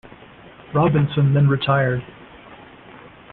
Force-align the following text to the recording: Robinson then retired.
Robinson 0.73 1.35
then 1.35 1.47
retired. 1.47 2.01